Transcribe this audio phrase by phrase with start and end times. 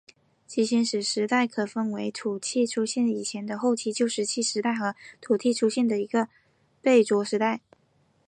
[0.47, 6.27] 其先史时代可分为土器出现以前的后期旧石器时代和土器出现之后的
[6.81, 7.61] 贝冢时代。